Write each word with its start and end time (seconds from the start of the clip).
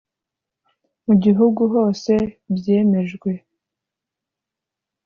mu 1.05 1.13
gihugu 1.23 1.61
hose 1.73 2.11
byemejwe 2.55 3.31